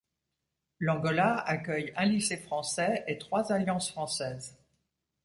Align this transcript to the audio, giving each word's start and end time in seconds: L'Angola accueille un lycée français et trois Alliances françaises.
L'Angola 0.79 1.37
accueille 1.41 1.93
un 1.95 2.05
lycée 2.05 2.37
français 2.37 3.03
et 3.05 3.19
trois 3.19 3.51
Alliances 3.51 3.91
françaises. 3.91 4.57